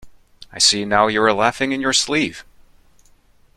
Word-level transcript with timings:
I 0.51 0.57
see 0.57 0.83
now 0.83 1.05
you 1.05 1.21
were 1.21 1.31
laughing 1.31 1.73
in 1.73 1.79
your 1.79 1.93
sleeve. 1.93 2.43